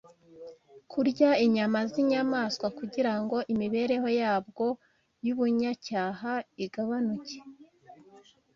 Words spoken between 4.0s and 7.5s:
yabwo y’ubunyacyaha igabanuke.